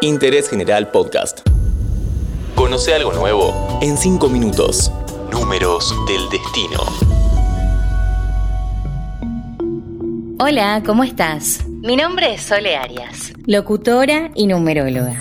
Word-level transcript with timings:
Interés 0.00 0.48
General 0.48 0.90
Podcast. 0.90 1.40
Conoce 2.54 2.94
algo 2.94 3.12
nuevo 3.12 3.78
en 3.80 3.96
5 3.96 4.28
minutos. 4.28 4.92
Números 5.32 5.94
del 6.06 6.28
destino. 6.28 6.80
Hola, 10.40 10.82
¿cómo 10.84 11.02
estás? 11.04 11.64
Mi 11.66 11.96
nombre 11.96 12.34
es 12.34 12.42
Sole 12.42 12.76
Arias, 12.76 13.32
locutora 13.46 14.30
y 14.34 14.46
numeróloga. 14.46 15.20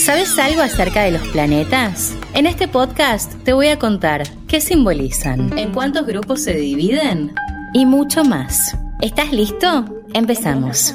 ¿Sabes 0.00 0.38
algo 0.38 0.62
acerca 0.62 1.02
de 1.02 1.12
los 1.12 1.22
planetas? 1.28 2.14
En 2.34 2.46
este 2.46 2.66
podcast 2.66 3.32
te 3.44 3.52
voy 3.52 3.68
a 3.68 3.78
contar 3.78 4.22
qué 4.46 4.60
simbolizan, 4.60 5.56
en 5.58 5.72
cuántos 5.72 6.06
grupos 6.06 6.42
se 6.42 6.54
dividen 6.54 7.34
y 7.74 7.86
mucho 7.86 8.24
más. 8.24 8.76
¿Estás 9.00 9.32
listo? 9.32 9.84
Empezamos. 10.14 10.94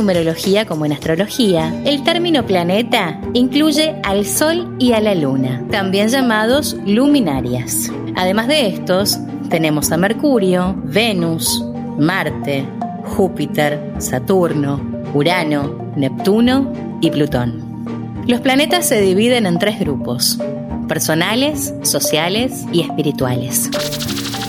Numerología 0.00 0.64
como 0.64 0.86
en 0.86 0.92
astrología, 0.92 1.74
el 1.84 2.02
término 2.02 2.46
planeta 2.46 3.20
incluye 3.34 3.94
al 4.02 4.24
Sol 4.24 4.74
y 4.78 4.92
a 4.92 5.00
la 5.00 5.14
Luna, 5.14 5.62
también 5.70 6.08
llamados 6.08 6.74
luminarias. 6.86 7.92
Además 8.16 8.48
de 8.48 8.68
estos, 8.68 9.18
tenemos 9.50 9.92
a 9.92 9.98
Mercurio, 9.98 10.74
Venus, 10.84 11.62
Marte, 11.98 12.64
Júpiter, 13.04 13.92
Saturno, 13.98 14.80
Urano, 15.12 15.92
Neptuno 15.96 16.72
y 17.02 17.10
Plutón. 17.10 17.84
Los 18.26 18.40
planetas 18.40 18.88
se 18.88 19.02
dividen 19.02 19.44
en 19.44 19.58
tres 19.58 19.78
grupos, 19.78 20.38
personales, 20.88 21.74
sociales 21.82 22.64
y 22.72 22.80
espirituales. 22.80 23.68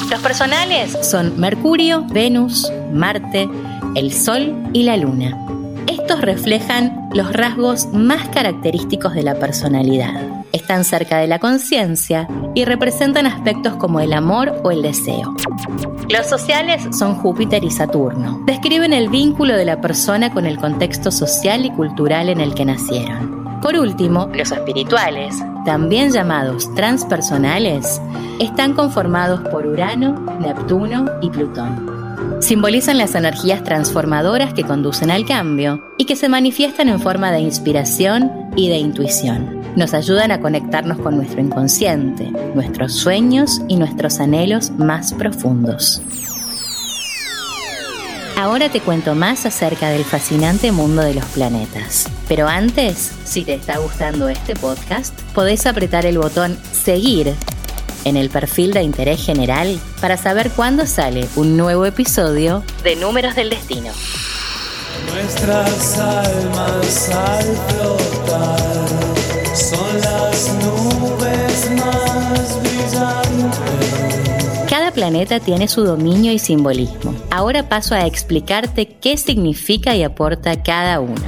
Los 0.10 0.22
personales 0.22 0.98
son 1.02 1.38
Mercurio, 1.40 2.06
Venus, 2.10 2.72
Marte, 2.94 3.50
el 3.96 4.14
Sol 4.14 4.70
y 4.74 4.84
la 4.84 4.96
Luna. 4.98 5.38
Estos 5.88 6.22
reflejan 6.22 7.10
los 7.14 7.34
rasgos 7.34 7.88
más 7.92 8.28
característicos 8.30 9.14
de 9.14 9.24
la 9.24 9.36
personalidad. 9.36 10.44
Están 10.54 10.84
cerca 10.84 11.18
de 11.18 11.28
la 11.28 11.40
conciencia 11.40 12.28
y 12.56 12.66
representan 12.66 13.26
aspectos 13.26 13.76
como 13.76 14.00
el 14.00 14.14
amor 14.14 14.62
o 14.64 14.72
el 14.72 14.82
deseo. 14.82 15.36
Los 16.10 16.28
sociales 16.28 16.84
son 16.98 17.16
Júpiter 17.16 17.64
y 17.64 17.72
Saturno. 17.72 18.42
Describen 18.46 18.94
el 18.94 19.10
vínculo 19.10 19.56
de 19.56 19.66
la 19.66 19.82
persona 19.82 20.32
con 20.32 20.46
el 20.46 20.58
contexto 20.58 21.12
social 21.12 21.66
y 21.66 21.72
cultural 21.72 22.30
en 22.30 22.40
el 22.40 22.54
que 22.54 22.66
nacieron. 22.66 23.60
Por 23.62 23.76
último, 23.76 24.30
los 24.34 24.52
espirituales, 24.52 25.36
también 25.66 26.12
llamados 26.12 26.74
transpersonales, 26.76 28.02
están 28.40 28.74
conformados 28.74 29.42
por 29.50 29.68
Urano, 29.68 30.14
Neptuno 30.40 31.06
y 31.22 31.30
Plutón. 31.30 32.01
Simbolizan 32.40 32.98
las 32.98 33.16
energías 33.16 33.64
transformadoras 33.64 34.54
que 34.54 34.64
conducen 34.64 35.12
al 35.12 35.26
cambio 35.26 35.94
y 35.98 36.06
que 36.06 36.16
se 36.16 36.30
manifiestan 36.30 36.90
en 36.90 37.00
forma 37.00 37.32
de 37.32 37.40
inspiración 37.40 38.32
y 38.56 38.70
de 38.70 38.78
intuición. 38.78 39.62
Nos 39.76 39.94
ayudan 39.94 40.32
a 40.32 40.42
conectarnos 40.42 40.98
con 40.98 41.16
nuestro 41.16 41.40
inconsciente, 41.40 42.32
nuestros 42.56 42.94
sueños 42.94 43.62
y 43.68 43.78
nuestros 43.78 44.20
anhelos 44.20 44.72
más 44.72 45.14
profundos. 45.14 46.02
Ahora 48.42 48.70
te 48.70 48.82
cuento 48.82 49.14
más 49.14 49.46
acerca 49.46 49.90
del 49.90 50.04
fascinante 50.04 50.72
mundo 50.72 51.04
de 51.04 51.14
los 51.14 51.26
planetas. 51.26 52.10
Pero 52.28 52.48
antes, 52.48 53.12
si 53.24 53.44
te 53.44 53.54
está 53.54 53.78
gustando 53.78 54.30
este 54.30 54.56
podcast, 54.56 55.14
podés 55.36 55.68
apretar 55.68 56.08
el 56.08 56.18
botón 56.18 56.58
Seguir 56.72 57.36
en 58.06 58.18
el 58.18 58.30
perfil 58.30 58.74
de 58.74 58.84
interés 58.84 59.26
general 59.26 59.80
para 60.00 60.18
saber 60.18 60.52
cuándo 60.52 60.86
sale 60.86 61.28
un 61.36 61.58
nuevo 61.58 61.86
episodio 61.86 62.64
de 62.84 62.96
Números 62.96 63.36
del 63.36 63.50
Destino. 63.50 63.92
Nuestras 65.14 65.98
almas 66.00 67.10
al 67.10 67.44
flotar 67.68 68.88
son 69.56 70.02
las 70.02 70.54
nubes 70.54 71.72
más 71.72 72.60
brillantes. 72.62 73.92
Cada 74.70 74.92
planeta 74.92 75.40
tiene 75.40 75.68
su 75.68 75.84
dominio 75.84 76.32
y 76.32 76.40
simbolismo. 76.40 77.14
Ahora 77.30 77.68
paso 77.68 77.94
a 77.94 78.06
explicarte 78.06 78.88
qué 78.88 79.18
significa 79.18 79.96
y 79.96 80.04
aporta 80.04 80.64
cada 80.64 81.00
uno. 81.02 81.22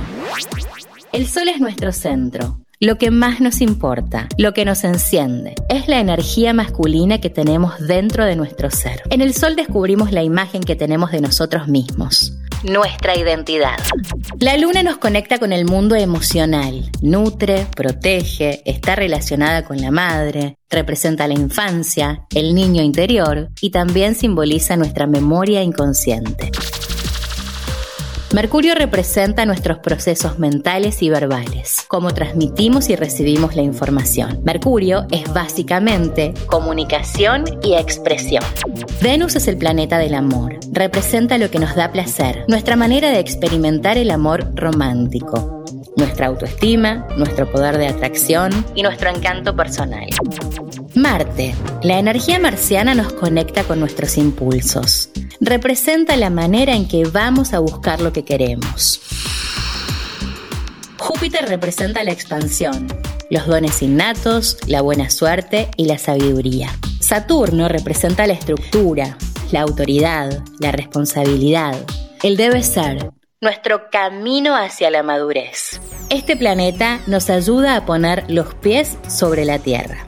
El 1.12 1.28
Sol 1.28 1.50
es 1.50 1.60
nuestro 1.60 1.92
centro, 1.92 2.63
lo 2.84 2.98
que 2.98 3.12
más 3.12 3.40
nos 3.40 3.62
importa, 3.62 4.28
lo 4.38 4.54
que 4.54 4.66
nos 4.66 4.84
enciende. 4.84 5.56
Es 5.70 5.88
la 5.88 6.02
energía 6.02 6.54
masculina 6.54 7.22
que 7.22 7.30
tenemos 7.30 7.80
dentro 7.80 8.26
de 8.26 8.36
nuestro 8.36 8.70
ser. 8.70 9.02
En 9.10 9.22
el 9.22 9.34
Sol 9.34 9.56
descubrimos 9.56 10.12
la 10.12 10.22
imagen 10.22 10.62
que 10.62 10.76
tenemos 10.76 11.12
de 11.12 11.22
nosotros 11.22 11.70
mismos 11.70 12.34
nuestra 12.64 13.18
identidad. 13.18 13.78
La 14.40 14.58
luna 14.58 14.84
nos 14.84 14.98
conecta 14.98 15.38
con 15.38 15.52
el 15.52 15.66
mundo 15.66 15.96
emocional, 15.96 16.90
nutre, 17.02 17.68
protege, 17.76 18.62
está 18.66 18.96
relacionada 18.96 19.66
con 19.66 19.82
la 19.82 19.92
madre, 19.92 20.56
representa 20.70 21.28
la 21.28 21.34
infancia, 21.34 22.26
el 22.34 22.56
niño 22.56 22.82
interior 22.82 23.50
y 23.60 23.72
también 23.72 24.16
simboliza 24.16 24.78
nuestra 24.78 25.08
memoria 25.08 25.62
inconsciente. 25.62 26.52
Mercurio 28.34 28.74
representa 28.74 29.46
nuestros 29.46 29.78
procesos 29.78 30.40
mentales 30.40 31.04
y 31.04 31.10
verbales, 31.12 31.86
cómo 31.88 32.16
transmitimos 32.16 32.90
y 32.90 32.96
recibimos 32.96 33.56
la 33.56 33.62
información. 33.62 34.42
Mercurio 34.44 35.06
es 35.12 35.32
básicamente 35.32 36.34
comunicación 36.48 37.44
y 37.62 37.76
expresión. 37.76 38.44
Venus 39.04 39.36
es 39.36 39.48
el 39.48 39.58
planeta 39.58 40.00
del 40.00 40.16
amor, 40.16 40.58
representa 40.72 41.38
lo 41.38 41.52
que 41.52 41.60
nos 41.60 41.76
da 41.76 41.92
placer, 41.92 42.44
nuestra 42.48 42.76
manera 42.76 43.12
de 43.12 43.20
experimentar 43.20 44.00
el 44.00 44.10
amor 44.10 44.50
romántico, 44.56 45.64
nuestra 45.96 46.26
autoestima, 46.26 47.08
nuestro 47.16 47.52
poder 47.52 47.78
de 47.78 47.88
atracción 47.88 48.52
y 48.74 48.82
nuestro 48.82 49.12
encanto 49.12 49.56
personal. 49.56 50.08
Marte. 50.96 51.54
La 51.84 52.00
energía 52.00 52.40
marciana 52.40 52.96
nos 52.96 53.14
conecta 53.14 53.64
con 53.64 53.80
nuestros 53.80 54.18
impulsos. 54.18 55.10
Representa 55.46 56.16
la 56.16 56.30
manera 56.30 56.74
en 56.74 56.88
que 56.88 57.04
vamos 57.04 57.54
a 57.54 57.60
buscar 57.60 58.00
lo 58.00 58.14
que 58.14 58.24
queremos. 58.24 59.02
Júpiter 60.98 61.50
representa 61.50 62.02
la 62.06 62.14
expansión, 62.14 62.88
los 63.30 63.46
dones 63.46 63.82
innatos, 63.82 64.58
la 64.68 64.80
buena 64.80 65.10
suerte 65.10 65.70
y 65.76 65.84
la 65.84 65.98
sabiduría. 65.98 66.70
Saturno 67.02 67.68
representa 67.68 68.26
la 68.26 68.32
estructura, 68.32 69.18
la 69.52 69.60
autoridad, 69.60 70.42
la 70.60 70.72
responsabilidad, 70.72 71.76
el 72.24 72.38
debe 72.38 72.64
ser, 72.64 73.12
nuestro 73.42 73.90
camino 73.92 74.56
hacia 74.56 74.90
la 74.92 75.04
madurez. 75.04 75.82
Este 76.10 76.38
planeta 76.38 77.02
nos 77.06 77.30
ayuda 77.30 77.76
a 77.76 77.86
poner 77.86 78.24
los 78.30 78.56
pies 78.56 78.98
sobre 79.10 79.44
la 79.44 79.60
Tierra. 79.60 80.06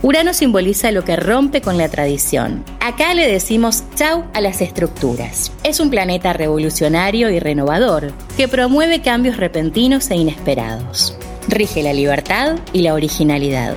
Urano 0.00 0.32
simboliza 0.32 0.92
lo 0.92 1.02
que 1.02 1.16
rompe 1.16 1.60
con 1.60 1.76
la 1.76 1.88
tradición. 1.88 2.64
Acá 2.80 3.14
le 3.14 3.26
decimos 3.26 3.82
chau 3.96 4.24
a 4.32 4.40
las 4.40 4.60
estructuras. 4.60 5.50
Es 5.64 5.80
un 5.80 5.90
planeta 5.90 6.32
revolucionario 6.32 7.30
y 7.30 7.40
renovador 7.40 8.12
que 8.36 8.46
promueve 8.46 9.02
cambios 9.02 9.36
repentinos 9.36 10.08
e 10.12 10.16
inesperados. 10.16 11.16
Rige 11.48 11.82
la 11.82 11.92
libertad 11.92 12.58
y 12.72 12.82
la 12.82 12.94
originalidad. 12.94 13.74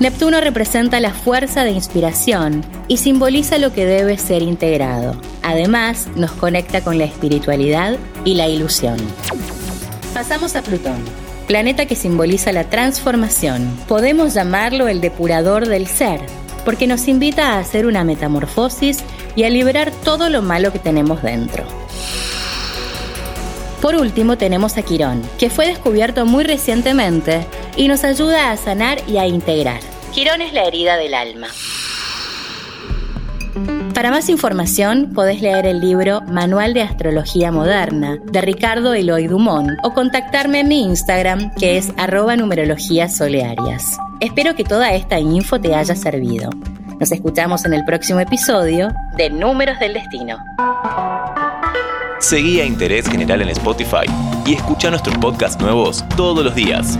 Neptuno 0.00 0.40
representa 0.40 1.00
la 1.00 1.12
fuerza 1.12 1.64
de 1.64 1.72
inspiración 1.72 2.64
y 2.88 2.96
simboliza 2.96 3.58
lo 3.58 3.74
que 3.74 3.84
debe 3.84 4.16
ser 4.16 4.42
integrado. 4.42 5.20
Además, 5.42 6.08
nos 6.16 6.32
conecta 6.32 6.82
con 6.82 6.96
la 6.96 7.04
espiritualidad 7.04 7.98
y 8.24 8.34
la 8.34 8.48
ilusión. 8.48 8.96
Pasamos 10.14 10.56
a 10.56 10.62
Plutón 10.62 11.23
planeta 11.44 11.86
que 11.86 11.96
simboliza 11.96 12.52
la 12.52 12.64
transformación. 12.64 13.76
Podemos 13.86 14.34
llamarlo 14.34 14.88
el 14.88 15.00
depurador 15.00 15.68
del 15.68 15.86
ser, 15.86 16.20
porque 16.64 16.86
nos 16.86 17.08
invita 17.08 17.52
a 17.52 17.58
hacer 17.58 17.86
una 17.86 18.04
metamorfosis 18.04 19.04
y 19.36 19.44
a 19.44 19.50
liberar 19.50 19.90
todo 20.04 20.28
lo 20.28 20.42
malo 20.42 20.72
que 20.72 20.78
tenemos 20.78 21.22
dentro. 21.22 21.64
Por 23.80 23.96
último 23.96 24.38
tenemos 24.38 24.78
a 24.78 24.82
Quirón, 24.82 25.22
que 25.38 25.50
fue 25.50 25.66
descubierto 25.66 26.24
muy 26.24 26.44
recientemente 26.44 27.46
y 27.76 27.88
nos 27.88 28.02
ayuda 28.04 28.50
a 28.50 28.56
sanar 28.56 28.98
y 29.06 29.18
a 29.18 29.26
integrar. 29.26 29.80
Quirón 30.14 30.40
es 30.40 30.54
la 30.54 30.64
herida 30.64 30.96
del 30.96 31.12
alma. 31.12 31.48
Para 33.94 34.10
más 34.10 34.28
información 34.28 35.12
podés 35.14 35.40
leer 35.40 35.66
el 35.66 35.80
libro 35.80 36.20
Manual 36.22 36.74
de 36.74 36.82
Astrología 36.82 37.52
Moderna 37.52 38.18
de 38.24 38.40
Ricardo 38.40 38.92
Eloy 38.94 39.28
Dumont 39.28 39.70
o 39.82 39.94
contactarme 39.94 40.60
en 40.60 40.68
mi 40.68 40.82
Instagram 40.82 41.54
que 41.54 41.76
es 41.76 41.92
arroba 41.96 42.36
solearias. 43.08 43.96
Espero 44.20 44.54
que 44.56 44.64
toda 44.64 44.92
esta 44.94 45.20
info 45.20 45.60
te 45.60 45.74
haya 45.74 45.94
servido. 45.94 46.50
Nos 46.98 47.12
escuchamos 47.12 47.64
en 47.64 47.74
el 47.74 47.84
próximo 47.84 48.20
episodio 48.20 48.92
de 49.16 49.30
Números 49.30 49.78
del 49.78 49.94
Destino. 49.94 50.38
Seguí 52.18 52.60
a 52.60 52.64
Interés 52.64 53.08
General 53.08 53.42
en 53.42 53.50
Spotify 53.50 54.06
y 54.46 54.54
escucha 54.54 54.90
nuestros 54.90 55.16
podcasts 55.18 55.60
nuevos 55.60 56.04
todos 56.16 56.44
los 56.44 56.54
días. 56.54 56.98